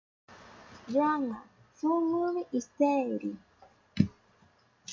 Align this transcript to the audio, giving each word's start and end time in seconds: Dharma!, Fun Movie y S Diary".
Dharma!, 0.91 1.37
Fun 1.77 2.03
Movie 2.11 2.47
y 2.53 2.57
S 2.57 2.71
Diary". 2.79 3.37